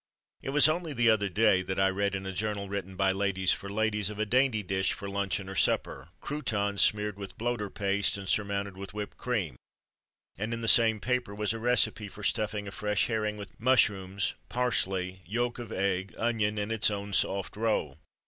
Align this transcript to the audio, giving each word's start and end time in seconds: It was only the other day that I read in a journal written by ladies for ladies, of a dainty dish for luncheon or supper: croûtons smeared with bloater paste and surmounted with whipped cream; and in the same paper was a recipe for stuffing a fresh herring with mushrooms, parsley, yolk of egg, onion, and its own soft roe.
It 0.41 0.49
was 0.49 0.67
only 0.67 0.93
the 0.93 1.11
other 1.11 1.29
day 1.29 1.61
that 1.61 1.79
I 1.79 1.87
read 1.89 2.15
in 2.15 2.25
a 2.25 2.31
journal 2.33 2.67
written 2.67 2.95
by 2.95 3.11
ladies 3.11 3.53
for 3.53 3.69
ladies, 3.69 4.09
of 4.09 4.17
a 4.17 4.25
dainty 4.25 4.63
dish 4.63 4.93
for 4.93 5.07
luncheon 5.07 5.47
or 5.47 5.53
supper: 5.53 6.09
croûtons 6.23 6.79
smeared 6.79 7.19
with 7.19 7.37
bloater 7.37 7.69
paste 7.69 8.17
and 8.17 8.27
surmounted 8.27 8.75
with 8.77 8.95
whipped 8.95 9.17
cream; 9.19 9.57
and 10.39 10.55
in 10.55 10.61
the 10.61 10.67
same 10.67 10.99
paper 10.99 11.35
was 11.35 11.53
a 11.53 11.59
recipe 11.59 12.07
for 12.07 12.23
stuffing 12.23 12.67
a 12.67 12.71
fresh 12.71 13.05
herring 13.05 13.37
with 13.37 13.59
mushrooms, 13.59 14.33
parsley, 14.49 15.21
yolk 15.23 15.59
of 15.59 15.71
egg, 15.71 16.15
onion, 16.17 16.57
and 16.57 16.71
its 16.71 16.89
own 16.89 17.13
soft 17.13 17.55
roe. 17.55 17.99